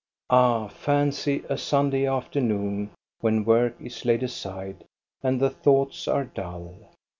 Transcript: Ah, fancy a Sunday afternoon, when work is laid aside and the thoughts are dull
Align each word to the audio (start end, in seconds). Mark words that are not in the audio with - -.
Ah, 0.31 0.67
fancy 0.67 1.43
a 1.47 1.55
Sunday 1.59 2.07
afternoon, 2.07 2.89
when 3.19 3.45
work 3.45 3.75
is 3.79 4.03
laid 4.03 4.23
aside 4.23 4.83
and 5.21 5.39
the 5.39 5.51
thoughts 5.51 6.07
are 6.07 6.25
dull 6.25 6.91